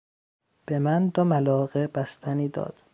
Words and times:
به 0.65 0.79
من 0.79 1.07
دو 1.09 1.23
ملاقه 1.23 1.87
بستنی 1.87 2.49
داد. 2.49 2.77